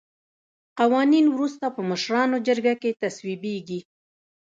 قوانین 0.79 1.25
وروسته 1.35 1.65
په 1.75 1.81
مشرانو 1.89 2.37
جرګه 2.47 2.73
کې 2.81 2.97
تصویبیږي. 3.03 3.79